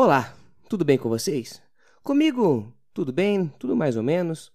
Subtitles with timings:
[0.00, 0.32] Olá,
[0.68, 1.60] tudo bem com vocês?
[2.04, 4.52] Comigo, tudo bem, tudo mais ou menos.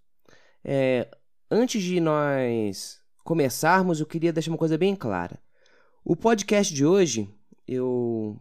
[0.64, 1.06] É,
[1.52, 5.38] antes de nós começarmos, eu queria deixar uma coisa bem clara.
[6.02, 7.30] O podcast de hoje,
[7.68, 8.40] eu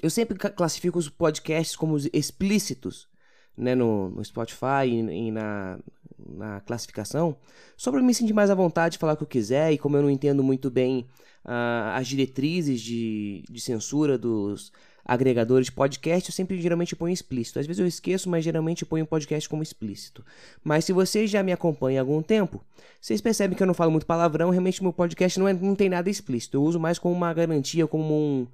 [0.00, 3.06] eu sempre classifico os podcasts como explícitos,
[3.54, 5.78] né, no, no Spotify e, e na,
[6.18, 7.36] na classificação,
[7.76, 9.98] só para me sentir mais à vontade de falar o que eu quiser e como
[9.98, 11.06] eu não entendo muito bem
[11.44, 14.72] uh, as diretrizes de, de censura dos
[15.06, 17.60] agregadores de podcast, eu sempre geralmente ponho explícito.
[17.60, 20.24] Às vezes eu esqueço, mas geralmente ponho o podcast como explícito.
[20.64, 22.62] Mas se vocês já me acompanham há algum tempo,
[23.00, 25.88] vocês percebem que eu não falo muito palavrão, realmente meu podcast não, é, não tem
[25.88, 26.56] nada explícito.
[26.56, 28.46] Eu uso mais como uma garantia, como um,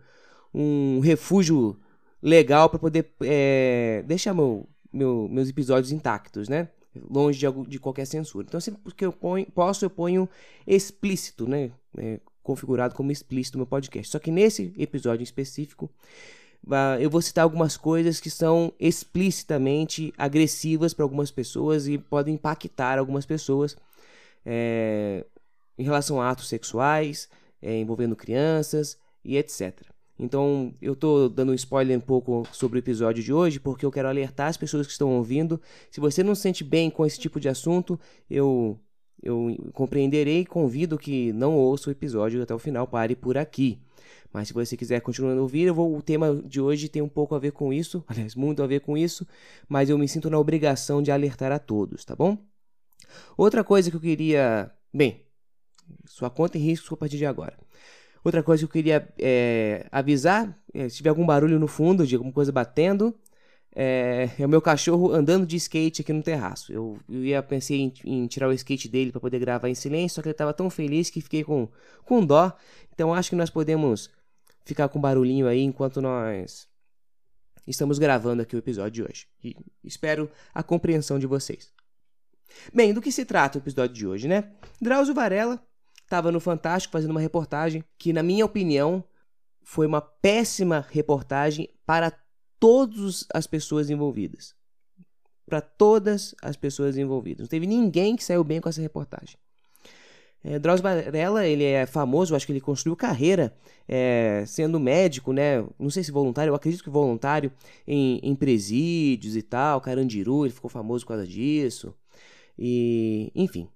[0.55, 1.77] um refúgio
[2.23, 6.69] legal para poder é, deixar meu, meu, meus episódios intactos, né?
[7.11, 8.45] Longe de, de qualquer censura.
[8.47, 10.29] Então, sempre que eu ponho, posso, eu ponho
[10.67, 11.71] explícito, né?
[11.97, 14.11] É, configurado como explícito no meu podcast.
[14.13, 15.91] Só que nesse episódio em específico,
[17.01, 22.99] eu vou citar algumas coisas que são explicitamente agressivas para algumas pessoas e podem impactar
[22.99, 23.77] algumas pessoas
[24.47, 25.25] é,
[25.77, 27.29] em relação a atos sexuais,
[27.61, 29.81] é, envolvendo crianças e etc.
[30.19, 33.91] Então, eu estou dando um spoiler um pouco sobre o episódio de hoje, porque eu
[33.91, 35.61] quero alertar as pessoas que estão ouvindo.
[35.91, 37.99] Se você não se sente bem com esse tipo de assunto,
[38.31, 38.79] eu,
[39.21, 43.81] eu compreenderei e convido que não ouça o episódio até o final, pare por aqui.
[44.33, 47.35] Mas se você quiser continuar a ouvir, vou, o tema de hoje tem um pouco
[47.35, 49.27] a ver com isso, aliás, muito a ver com isso,
[49.69, 52.39] mas eu me sinto na obrigação de alertar a todos, tá bom?
[53.37, 54.71] Outra coisa que eu queria.
[54.93, 55.25] Bem,
[56.07, 57.59] sua conta em risco a partir de agora.
[58.25, 62.15] Outra coisa que eu queria é, avisar: é, se tiver algum barulho no fundo de
[62.15, 63.15] alguma coisa batendo,
[63.75, 66.73] é, é, o meu cachorro andando de skate aqui no terraço.
[66.73, 70.17] Eu, eu ia pensei em, em, tirar o skate dele para poder gravar em silêncio,
[70.17, 71.69] só que ele estava tão feliz que fiquei com,
[72.05, 72.55] com dó.
[72.93, 74.11] Então acho que nós podemos
[74.65, 76.69] ficar com barulhinho aí enquanto nós
[77.67, 79.27] estamos gravando aqui o episódio de hoje.
[79.43, 81.73] E espero a compreensão de vocês.
[82.73, 84.53] Bem, do que se trata o episódio de hoje, né?
[84.81, 85.63] Drauzio Varela
[86.03, 89.03] estava no Fantástico fazendo uma reportagem que, na minha opinião,
[89.63, 92.13] foi uma péssima reportagem para
[92.59, 94.55] todas as pessoas envolvidas.
[95.47, 97.45] Para todas as pessoas envolvidas.
[97.45, 99.37] Não teve ninguém que saiu bem com essa reportagem.
[100.45, 103.55] É, Drauzio Varela, ele é famoso, acho que ele construiu carreira
[103.89, 105.65] é, sendo médico, né?
[105.79, 107.53] Não sei se voluntário, eu acredito que voluntário
[107.87, 111.95] em, em presídios e tal, Carandiru, ele ficou famoso por causa disso.
[112.59, 113.69] E, enfim,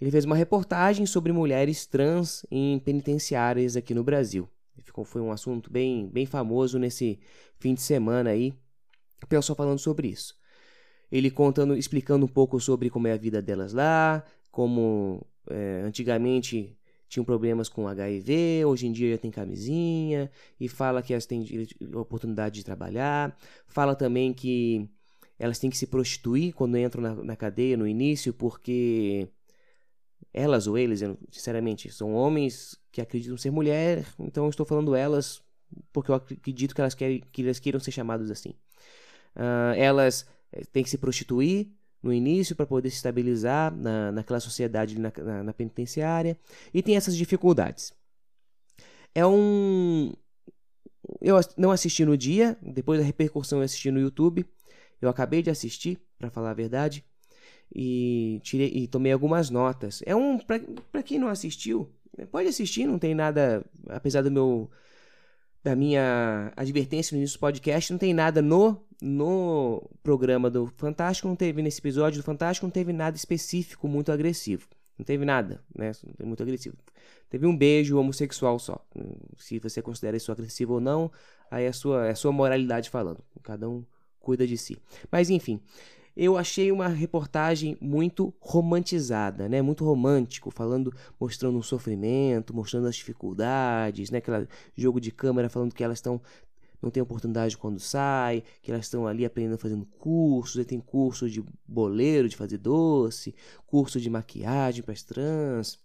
[0.00, 4.48] ele fez uma reportagem sobre mulheres trans em penitenciárias aqui no Brasil.
[4.84, 7.18] Ficou, foi um assunto bem, bem famoso nesse
[7.58, 8.54] fim de semana aí,
[9.22, 10.36] o pessoal falando sobre isso.
[11.10, 16.76] Ele contando, explicando um pouco sobre como é a vida delas lá, como é, antigamente
[17.08, 21.44] tinham problemas com HIV, hoje em dia já tem camisinha, e fala que elas têm
[21.94, 23.36] oportunidade de trabalhar,
[23.66, 24.88] fala também que
[25.38, 29.28] elas têm que se prostituir quando entram na, na cadeia no início, porque
[30.34, 31.00] elas ou eles,
[31.30, 35.42] sinceramente, são homens que acreditam ser mulher, então eu estou falando elas
[35.92, 38.50] porque eu acredito que elas, querem, que elas queiram ser chamadas assim.
[39.36, 41.68] Uh, elas eh, têm que se prostituir
[42.02, 46.38] no início para poder se estabilizar na, naquela sociedade na, na, na penitenciária
[46.72, 47.92] e tem essas dificuldades.
[49.14, 50.12] É um.
[51.20, 54.46] Eu não assisti no dia, depois da repercussão eu assisti no YouTube.
[55.00, 57.04] Eu acabei de assistir, para falar a verdade,
[57.74, 60.02] e tirei e tomei algumas notas.
[60.04, 61.92] É um para quem não assistiu,
[62.30, 64.70] pode assistir, não tem nada, apesar do meu
[65.62, 71.28] da minha advertência no início do podcast, não tem nada no, no programa do Fantástico,
[71.28, 74.66] não teve nesse episódio do Fantástico, não teve nada específico muito agressivo.
[74.98, 75.92] Não teve nada, né?
[76.24, 76.76] Muito agressivo.
[77.30, 78.84] Teve um beijo homossexual só.
[79.36, 81.10] Se você considera isso agressivo ou não,
[81.50, 83.22] aí é a sua, é a sua moralidade falando.
[83.42, 83.84] Cada um
[84.18, 84.76] cuida de si.
[85.10, 85.60] Mas enfim,
[86.16, 89.62] eu achei uma reportagem muito romantizada, né?
[89.62, 94.18] Muito romântico, falando, mostrando um sofrimento, mostrando as dificuldades, né?
[94.18, 96.20] Aquele jogo de câmera falando que elas estão
[96.80, 101.44] não têm oportunidade quando sai, que elas estão ali aprendendo fazendo cursos, tem curso de
[101.66, 103.34] boleiro, de fazer doce,
[103.66, 105.78] curso de maquiagem para as trans,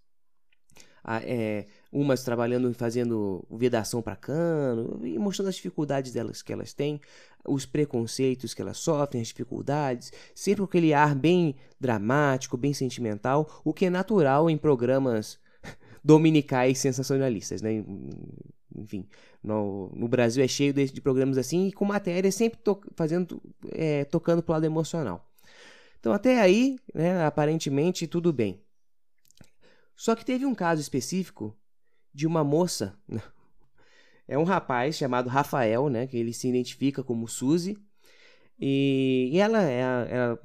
[1.23, 7.01] é, umas trabalhando fazendo vedação para cano, e mostrando as dificuldades delas que elas têm,
[7.45, 13.62] os preconceitos que elas sofrem, as dificuldades, sempre com aquele ar bem dramático, bem sentimental,
[13.65, 15.38] o que é natural em programas
[16.03, 17.83] dominicais sensacionalistas, né?
[18.75, 19.07] Enfim,
[19.41, 23.41] no, no Brasil é cheio de, de, programas assim e com matéria sempre to, fazendo,
[23.71, 25.29] é, tocando pro lado emocional.
[26.00, 28.61] Então até aí, né, aparentemente tudo bem.
[29.95, 31.55] Só que teve um caso específico
[32.13, 32.97] de uma moça,
[34.27, 36.07] é um rapaz chamado Rafael, né?
[36.07, 37.77] Que ele se identifica como Suzy.
[38.59, 40.38] E, e ela é, é,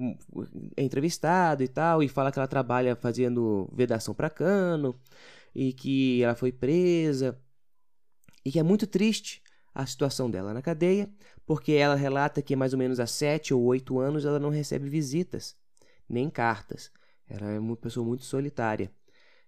[0.77, 4.99] é entrevistada e tal, e fala que ela trabalha fazendo vedação para cano,
[5.59, 7.37] e que ela foi presa,
[8.45, 9.43] e que é muito triste
[9.75, 11.11] a situação dela na cadeia,
[11.45, 14.89] porque ela relata que mais ou menos há sete ou oito anos ela não recebe
[14.89, 15.57] visitas,
[16.09, 16.93] nem cartas.
[17.27, 18.89] Ela é uma pessoa muito solitária.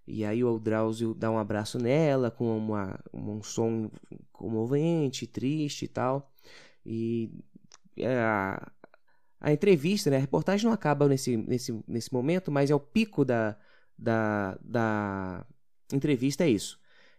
[0.04, 3.88] E aí o Drauzio dá um abraço nela com uma, um som
[4.32, 6.32] comovente, triste e tal.
[6.84, 7.30] E
[7.96, 8.72] é, a,
[9.40, 13.24] a entrevista, né, a reportagem não acaba nesse, nesse, nesse momento, mas é o pico
[13.24, 13.56] da,
[13.96, 15.46] da, da
[15.96, 16.78] entrevista, é isso.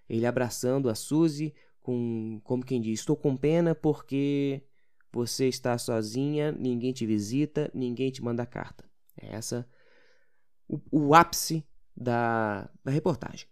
[0.09, 4.61] Ele abraçando a Suzy, com, como quem diz, estou com pena porque
[5.11, 8.85] você está sozinha, ninguém te visita, ninguém te manda carta.
[9.21, 9.67] É essa
[10.67, 11.65] o, o ápice
[11.95, 13.47] da, da reportagem.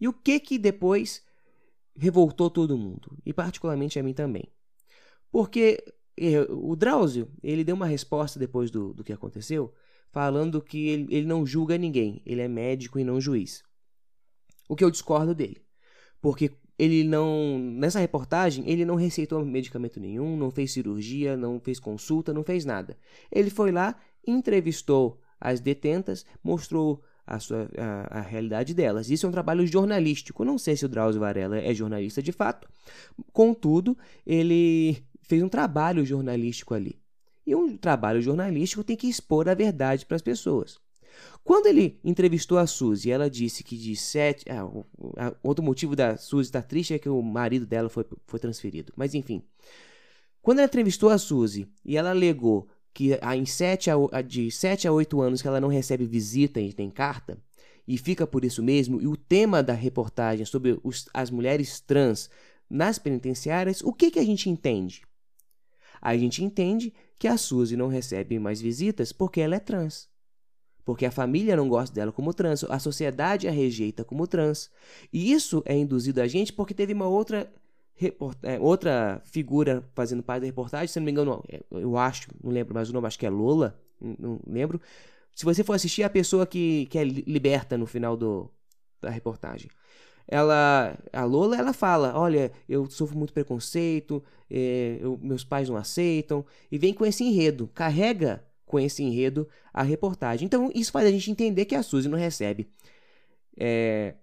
[0.00, 1.24] E o que que depois
[1.96, 4.48] revoltou todo mundo, e particularmente a mim também.
[5.30, 5.82] Porque
[6.16, 9.72] eh, o Drauzio, ele deu uma resposta depois do, do que aconteceu,
[10.10, 13.62] falando que ele, ele não julga ninguém, ele é médico e não juiz.
[14.68, 15.62] O que eu discordo dele.
[16.20, 17.58] Porque ele não.
[17.58, 22.64] Nessa reportagem, ele não receitou medicamento nenhum, não fez cirurgia, não fez consulta, não fez
[22.64, 22.96] nada.
[23.30, 23.96] Ele foi lá,
[24.26, 29.10] entrevistou as detentas, mostrou a, sua, a, a, realidade delas.
[29.10, 30.44] Isso é um trabalho jornalístico.
[30.44, 32.68] Não sei se o Drauzio Varela é jornalista de fato,
[33.32, 33.96] contudo,
[34.26, 36.98] ele fez um trabalho jornalístico ali.
[37.46, 40.78] E um trabalho jornalístico tem que expor a verdade para as pessoas.
[41.42, 44.44] Quando ele entrevistou a Suzy, ela disse que de sete.
[44.48, 48.92] Ah, outro motivo da Suzy estar triste é que o marido dela foi, foi transferido.
[48.96, 49.42] Mas enfim.
[50.40, 54.92] Quando ela entrevistou a Suzy e ela alegou que em sete a, de 7 a
[54.92, 57.36] 8 anos que ela não recebe visita e tem carta,
[57.86, 62.30] e fica por isso mesmo, e o tema da reportagem sobre os, as mulheres trans
[62.70, 65.02] nas penitenciárias, o que, que a gente entende?
[66.00, 70.08] A gente entende que a Suzy não recebe mais visitas porque ela é trans.
[70.84, 74.70] Porque a família não gosta dela como trans, a sociedade a rejeita como trans.
[75.12, 77.50] E isso é induzido a gente porque teve uma outra
[78.42, 82.50] é, outra figura fazendo parte da reportagem, se não me engano, é, eu acho, não
[82.50, 84.80] lembro mais o nome, acho que é Lola, não lembro.
[85.34, 88.50] Se você for assistir, é a pessoa que, que é liberta no final do,
[89.00, 89.70] da reportagem.
[90.26, 95.76] Ela, a Lola, ela fala, olha, eu sofro muito preconceito, é, eu, meus pais não
[95.76, 100.46] aceitam, e vem com esse enredo, carrega com esse enredo a reportagem.
[100.46, 102.68] Então, isso faz a gente entender que a Suzy não recebe
[103.56, 104.16] é,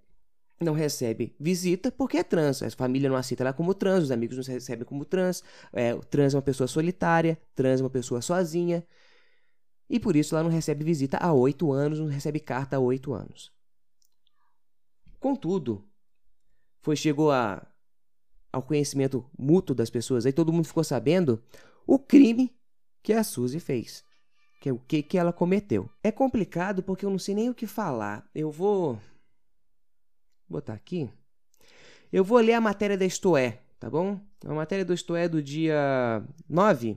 [0.59, 2.61] não recebe visita porque é trans.
[2.61, 5.41] A família não aceita ela como trans, os amigos não se recebem como trans.
[5.71, 8.85] É, trans é uma pessoa solitária, trans é uma pessoa sozinha.
[9.89, 13.13] E por isso ela não recebe visita há oito anos, não recebe carta há oito
[13.13, 13.53] anos.
[15.17, 15.87] Contudo,
[16.81, 17.65] foi chegou a,
[18.51, 21.41] ao conhecimento mútuo das pessoas, aí todo mundo ficou sabendo
[21.87, 22.53] o crime
[23.01, 24.03] que a Suzy fez.
[24.61, 25.89] Que é o que, que ela cometeu.
[26.03, 28.23] É complicado porque eu não sei nem o que falar.
[28.33, 28.97] Eu vou
[30.47, 31.09] botar aqui.
[32.13, 34.21] Eu vou ler a matéria da Estoé, tá bom?
[34.45, 36.95] A matéria do Estoé do dia 9,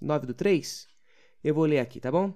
[0.00, 0.88] 9 do 3.
[1.42, 2.32] Eu vou ler aqui, tá bom?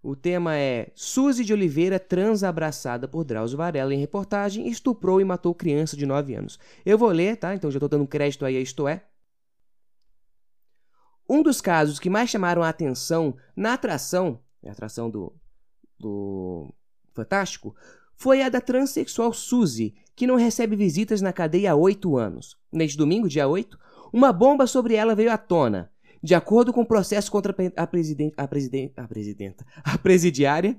[0.00, 5.24] O tema é Suzy de Oliveira, trans abraçada por Drauzio Varela em reportagem, estuprou e
[5.24, 6.56] matou criança de 9 anos.
[6.84, 7.52] Eu vou ler, tá?
[7.52, 9.02] Então já estou dando crédito aí a Estoé.
[11.28, 15.34] Um dos casos que mais chamaram a atenção na atração, a atração do,
[15.98, 16.72] do
[17.14, 17.74] Fantástico,
[18.14, 22.56] foi a da transexual Suzy, que não recebe visitas na cadeia há oito anos.
[22.72, 23.78] Neste domingo, dia 8,
[24.12, 25.90] uma bomba sobre ela veio à tona.
[26.22, 30.76] De acordo com o processo contra a, presidente, a, presidente, a presidenta, a presidiária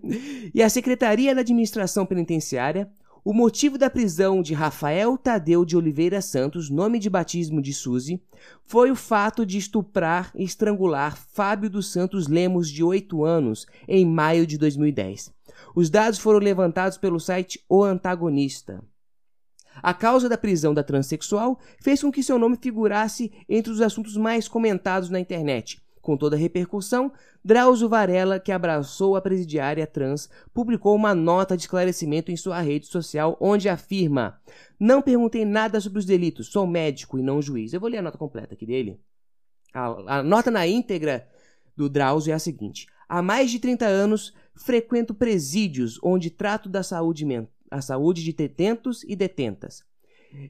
[0.54, 2.90] e a Secretaria da Administração Penitenciária,
[3.30, 8.24] o motivo da prisão de Rafael Tadeu de Oliveira Santos, nome de batismo de Suzy,
[8.64, 14.06] foi o fato de estuprar e estrangular Fábio dos Santos Lemos, de 8 anos, em
[14.06, 15.34] maio de 2010.
[15.76, 18.82] Os dados foram levantados pelo site O Antagonista.
[19.84, 24.16] A causa da prisão da transexual fez com que seu nome figurasse entre os assuntos
[24.16, 25.82] mais comentados na internet.
[26.08, 27.12] Com toda a repercussão,
[27.44, 32.86] Drauzio Varela, que abraçou a presidiária trans, publicou uma nota de esclarecimento em sua rede
[32.86, 34.40] social onde afirma:
[34.80, 37.74] Não perguntei nada sobre os delitos, sou médico e não juiz.
[37.74, 39.02] Eu vou ler a nota completa aqui dele.
[39.74, 41.28] A, a nota na íntegra
[41.76, 46.84] do Drauzio é a seguinte: Há mais de 30 anos, frequento presídios onde trato da
[46.84, 47.28] saúde,
[47.70, 49.84] a saúde de detentos e detentas.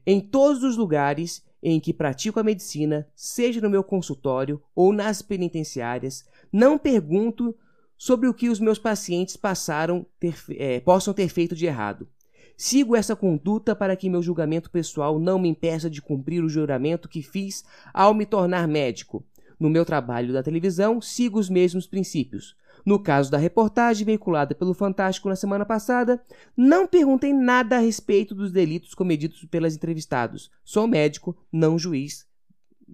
[0.06, 5.22] Em todos os lugares em que pratico a medicina, seja no meu consultório ou nas
[5.22, 7.54] penitenciárias, não pergunto
[7.96, 12.08] sobre o que os meus pacientes passaram ter, é, possam ter feito de errado.
[12.56, 17.08] Sigo essa conduta para que meu julgamento pessoal não me impeça de cumprir o juramento
[17.08, 19.24] que fiz ao me tornar médico.
[19.58, 22.56] No meu trabalho da televisão, sigo os mesmos princípios.
[22.84, 26.22] No caso da reportagem veiculada pelo Fantástico na semana passada,
[26.56, 30.50] não perguntei nada a respeito dos delitos cometidos pelas entrevistados.
[30.64, 32.26] Sou médico, não juiz.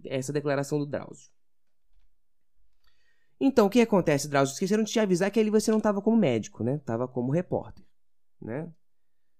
[0.04, 1.30] Essa é declaração do Drauzio.
[3.40, 4.54] Então, o que acontece, Drauzio?
[4.54, 6.76] Esqueceram de te avisar que ali você não estava como médico, né?
[6.76, 7.84] Estava como repórter,
[8.40, 8.72] né?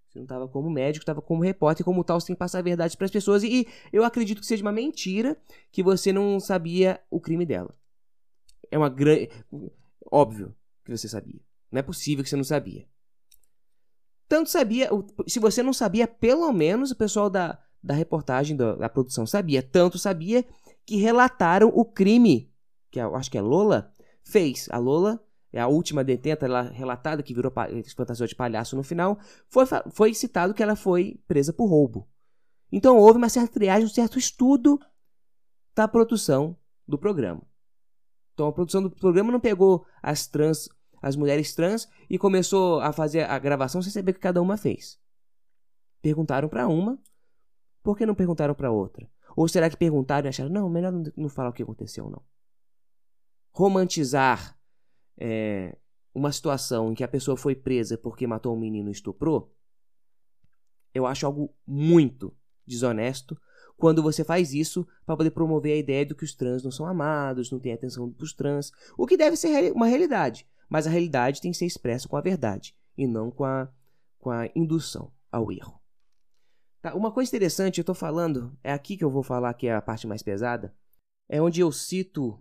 [0.08, 3.04] Você não estava como médico, estava como repórter, como tal, que passar a verdade para
[3.04, 3.42] as pessoas.
[3.42, 5.36] E eu acredito que seja uma mentira
[5.72, 7.74] que você não sabia o crime dela.
[8.70, 9.28] É uma grande.
[10.10, 11.40] Óbvio que você sabia.
[11.70, 12.86] Não é possível que você não sabia.
[14.28, 14.88] Tanto sabia.
[15.26, 19.62] Se você não sabia, pelo menos o pessoal da, da reportagem, da, da produção sabia.
[19.62, 20.44] Tanto sabia
[20.86, 22.54] que relataram o crime
[22.94, 23.92] que eu acho que é Lola,
[24.22, 24.68] fez.
[24.70, 25.20] A Lola
[25.52, 27.52] é a última detenta ela, relatada que virou
[27.96, 29.18] fantasia de palhaço no final.
[29.48, 32.08] Foi, foi citado que ela foi presa por roubo.
[32.70, 34.78] Então houve uma certa triagem, um certo estudo
[35.74, 36.56] da produção
[36.86, 37.42] do programa.
[38.34, 40.68] Então a produção do programa não pegou as trans,
[41.00, 44.56] as mulheres trans e começou a fazer a gravação sem saber o que cada uma
[44.56, 44.98] fez.
[46.02, 46.98] Perguntaram para uma,
[47.82, 49.08] por que não perguntaram para outra?
[49.36, 52.22] Ou será que perguntaram e acharam, não, melhor não falar o que aconteceu, não
[53.54, 54.58] romantizar
[55.16, 55.78] é,
[56.12, 59.54] uma situação em que a pessoa foi presa porque matou um menino e estuprou,
[60.92, 62.36] eu acho algo muito
[62.66, 63.40] desonesto
[63.76, 66.86] quando você faz isso para poder promover a ideia de que os trans não são
[66.86, 70.90] amados, não tem atenção para os trans, o que deve ser uma realidade, mas a
[70.90, 73.68] realidade tem que ser expressa com a verdade e não com a,
[74.18, 75.80] com a indução ao erro.
[76.80, 79.74] Tá, uma coisa interessante, eu estou falando, é aqui que eu vou falar que é
[79.74, 80.74] a parte mais pesada,
[81.28, 82.40] é onde eu cito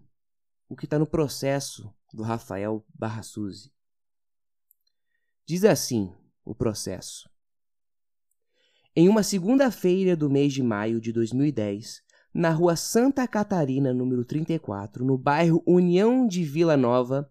[0.67, 3.71] o que está no processo do Rafael Barra Suzy.
[5.45, 6.13] Diz assim
[6.45, 7.32] o processo.
[8.95, 15.03] Em uma segunda-feira do mês de maio de 2010, na rua Santa Catarina, número 34,
[15.03, 17.27] no bairro União de Vila Nova,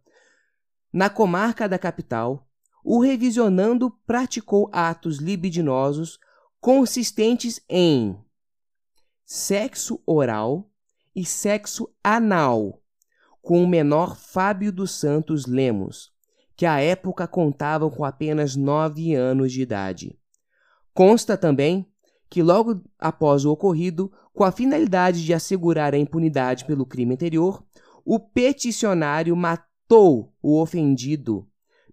[0.93, 2.49] na comarca da capital,
[2.85, 6.19] o revisionando praticou atos libidinosos
[6.61, 8.19] consistentes em
[9.25, 10.69] sexo oral
[11.15, 12.83] e sexo anal
[13.41, 16.11] com o menor Fábio dos Santos Lemos,
[16.57, 20.19] que à época contavam com apenas nove anos de idade.
[20.95, 21.87] Consta também
[22.29, 27.65] que, logo após o ocorrido, com a finalidade de assegurar a impunidade pelo crime anterior,
[28.05, 31.47] o peticionário matou o ofendido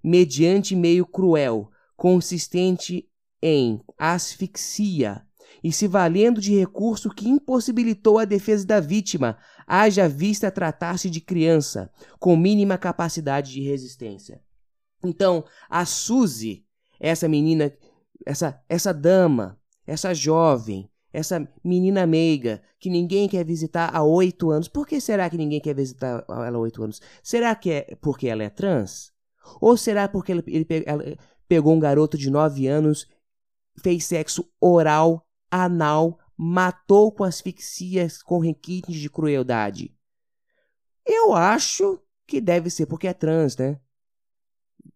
[0.04, 3.10] mediante meio cruel, consistente
[3.42, 5.22] em asfixia,
[5.64, 9.38] e se valendo de recurso que impossibilitou a defesa da vítima,
[9.68, 14.42] haja vista tratar-se de criança com mínima capacidade de resistência.
[15.04, 16.66] Então, a Suzy,
[17.00, 17.74] essa menina,
[18.26, 24.68] essa, essa dama, essa jovem, essa menina meiga que ninguém quer visitar há oito anos.
[24.68, 27.02] Por que será que ninguém quer visitar ela há oito anos?
[27.24, 29.12] Será que é porque ela é trans?
[29.60, 31.04] Ou será porque ele, ele, ela
[31.48, 33.08] pegou um garoto de nove anos,
[33.82, 39.94] fez sexo oral anal matou com asfixias com requintes de crueldade?
[41.06, 43.78] Eu acho que deve ser porque é trans, né?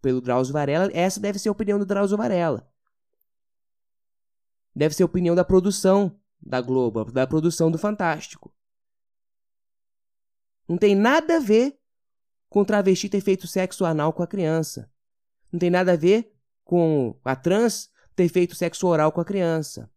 [0.02, 2.72] Pelo Drauzio Varela, essa deve ser a opinião do Drauzio Varela.
[4.76, 8.54] Deve ser a opinião da produção da Globo, da produção do Fantástico.
[10.68, 11.78] Não tem nada a ver
[12.50, 14.92] com travesti ter feito sexo anal com a criança.
[15.52, 19.92] Não tem nada a ver com a trans ter feito sexo oral com a criança.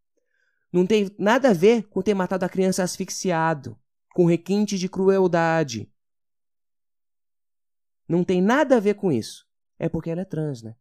[0.73, 3.79] Não tem nada a ver com ter matado a criança asfixiado,
[4.15, 5.91] com requinte de crueldade.
[8.09, 9.47] Não tem nada a ver com isso.
[9.79, 10.77] É porque ela é trans, né?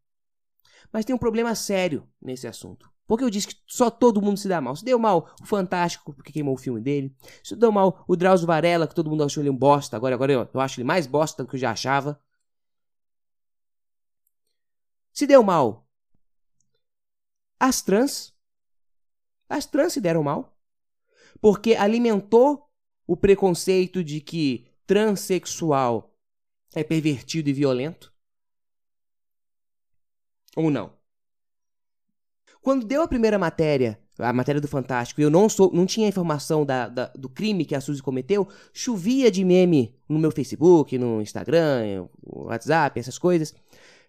[0.91, 2.89] Mas tem um problema sério nesse assunto.
[3.07, 4.75] Porque eu disse que só todo mundo se dá mal.
[4.75, 7.15] Se deu mal o Fantástico, porque queimou o filme dele.
[7.43, 9.95] Se deu mal o Drauzio Varela, que todo mundo achou ele um bosta.
[9.95, 12.19] Agora, agora eu, eu acho ele mais bosta do que eu já achava.
[15.13, 15.87] Se deu mal
[17.59, 18.33] as trans,
[19.47, 20.57] as trans se deram mal.
[21.39, 22.69] Porque alimentou
[23.07, 26.15] o preconceito de que transexual
[26.73, 28.13] é pervertido e violento.
[30.55, 30.97] Ou não?
[32.65, 36.07] Quando deu a primeira matéria, a matéria do Fantástico, e eu não, sou, não tinha
[36.07, 40.97] informação da, da, do crime que a Suzy cometeu, chovia de meme no meu Facebook,
[40.97, 43.53] no Instagram, no WhatsApp, essas coisas.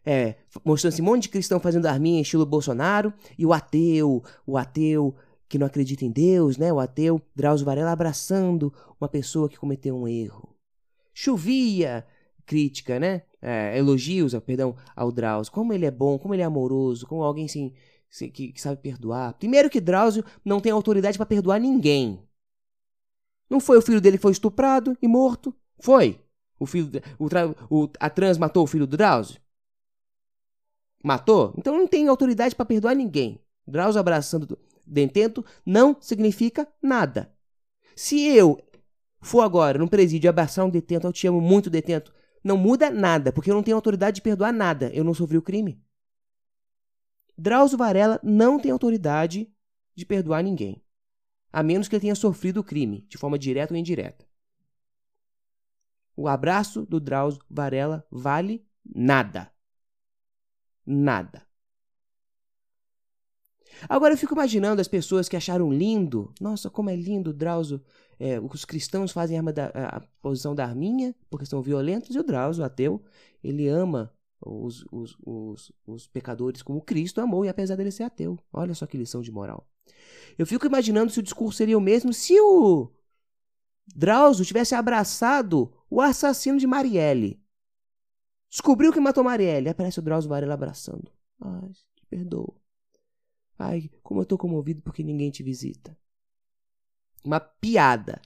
[0.06, 5.14] É, mostrando esse monte de cristão fazendo arminha estilo Bolsonaro, e o ateu, o ateu
[5.50, 6.72] que não acredita em Deus, né?
[6.72, 10.48] O ateu Drauzio Varela abraçando uma pessoa que cometeu um erro.
[11.12, 12.06] Chovia
[12.46, 13.20] crítica, né?
[13.42, 15.52] É, elogios, perdão, ao Drauzio.
[15.52, 17.75] Como ele é bom, como ele é amoroso, como alguém sem,
[18.10, 19.34] que, que sabe perdoar.
[19.34, 22.22] Primeiro que Drauzio não tem autoridade para perdoar ninguém.
[23.48, 25.54] Não foi o filho dele que foi estuprado e morto?
[25.80, 26.20] Foi.
[26.58, 27.26] O filho, o,
[27.84, 29.40] o, a trans matou o filho do Drauzio?
[31.04, 31.54] Matou?
[31.56, 33.40] Então não tem autoridade para perdoar ninguém.
[33.66, 37.32] Drauzio abraçando detento não significa nada.
[37.94, 38.60] Se eu
[39.20, 43.32] for agora num presídio abraçar um detento, eu te amo muito, detento, não muda nada,
[43.32, 44.90] porque eu não tenho autoridade de perdoar nada.
[44.94, 45.82] Eu não sofri o crime.
[47.37, 49.52] Drauzio Varela não tem autoridade
[49.95, 50.83] de perdoar ninguém,
[51.52, 54.26] a menos que ele tenha sofrido o crime, de forma direta ou indireta.
[56.16, 59.52] O abraço do Drauzio Varela vale nada.
[60.85, 61.47] Nada.
[63.88, 66.33] Agora eu fico imaginando as pessoas que acharam lindo.
[66.40, 67.83] Nossa, como é lindo o Drauzio.
[68.19, 72.23] É, os cristãos fazem a, da, a, posição da arminha porque são violentos e o
[72.23, 73.05] Drauzio, o ateu,
[73.45, 74.15] ele ama
[74.47, 78.38] os, os, os, os pecadores como Cristo amou, e apesar dele ser ateu.
[78.53, 79.69] Olha só que lição de moral.
[80.38, 82.91] Eu fico imaginando se o discurso seria o mesmo se o
[83.95, 87.41] Drauzio tivesse abraçado o assassino de Marielle.
[88.50, 89.69] Descobriu que matou Marielle.
[89.69, 91.12] Aparece o Drauzio Varela abraçando.
[91.41, 92.55] Ai, te perdoa.
[93.59, 95.97] Ai, como eu tô comovido porque ninguém te visita.
[97.25, 98.21] Uma piada.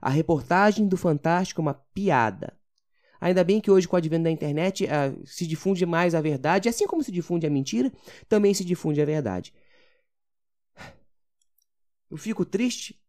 [0.00, 2.56] A reportagem do Fantástico é uma piada.
[3.24, 6.68] Ainda bem que hoje, com o advento da internet, uh, se difunde mais a verdade,
[6.68, 7.90] assim como se difunde a mentira,
[8.28, 9.50] também se difunde a verdade.
[12.10, 13.02] Eu fico triste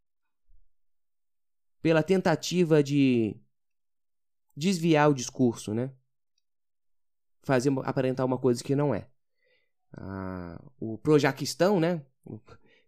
[1.82, 3.36] pela tentativa de
[4.56, 5.92] desviar o discurso, né?
[7.44, 9.10] Fazer aparentar uma coisa que não é.
[9.92, 12.02] Ah, o Projaquistão, né?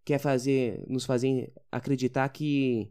[0.06, 2.90] Quer fazer, nos fazer acreditar que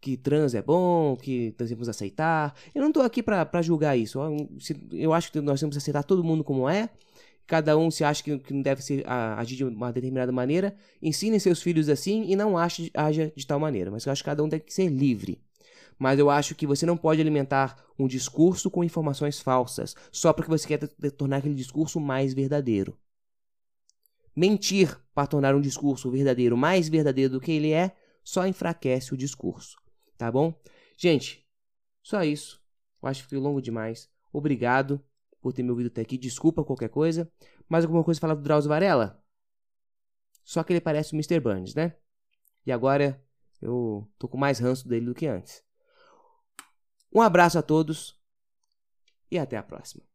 [0.00, 2.54] que trans é bom, que nós devemos aceitar.
[2.74, 4.18] Eu não estou aqui para julgar isso.
[4.92, 6.88] Eu acho que nós temos que aceitar todo mundo como é.
[7.46, 10.76] Cada um se acha que, que não deve ser, a, agir de uma determinada maneira.
[11.02, 13.90] Ensinem seus filhos assim e não ache, haja de tal maneira.
[13.90, 15.40] Mas eu acho que cada um tem que ser livre.
[15.98, 20.50] Mas eu acho que você não pode alimentar um discurso com informações falsas só porque
[20.50, 22.96] você quer tornar aquele discurso mais verdadeiro.
[24.36, 29.16] Mentir para tornar um discurso verdadeiro mais verdadeiro do que ele é só enfraquece o
[29.16, 29.76] discurso
[30.18, 30.52] tá bom?
[30.96, 31.48] Gente,
[32.02, 32.62] só isso.
[33.00, 34.10] Eu acho que foi longo demais.
[34.32, 35.02] Obrigado
[35.40, 36.18] por ter me ouvido até aqui.
[36.18, 37.30] Desculpa qualquer coisa.
[37.68, 39.22] Mais alguma coisa falar do Drauzio Varela?
[40.44, 41.40] Só que ele parece o Mr.
[41.40, 41.94] Burns, né?
[42.66, 43.22] E agora
[43.60, 45.62] eu tô com mais ranço dele do que antes.
[47.14, 48.18] Um abraço a todos
[49.30, 50.07] e até a próxima.